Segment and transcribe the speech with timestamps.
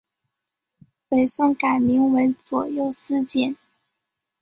[1.09, 3.55] 北宋改名为左右司谏。